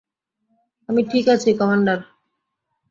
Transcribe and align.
আমি 0.89 1.01
ঠিক 1.11 1.25
আছি, 1.27 1.49
কমান্ডার। 1.53 1.99